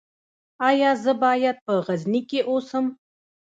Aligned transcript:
ایا 0.69 0.91
زه 1.03 1.11
باید 1.23 1.57
په 1.65 1.73
غزني 1.85 2.21
کې 2.29 2.39
اوسم؟ 2.49 2.85